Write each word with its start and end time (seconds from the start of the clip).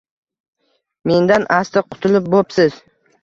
Mendan 1.11 1.45
asti 1.57 1.85
qutulib 1.91 2.31
bo`psiz 2.37 2.81